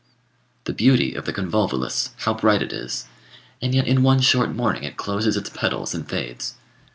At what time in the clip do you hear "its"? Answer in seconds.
5.37-5.51